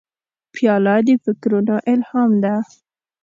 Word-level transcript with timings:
پیاله 0.53 0.95
د 1.05 1.07
فکرونو 1.23 1.75
الهام 1.91 2.31
ده. 2.43 2.55